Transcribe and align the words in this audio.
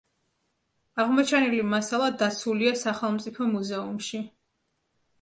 აღმოჩენილი 1.03 1.61
მასალა 1.75 2.09
დაცულია 2.23 2.75
სახელმწიფო 2.87 3.51
მუზეუმში. 3.55 4.27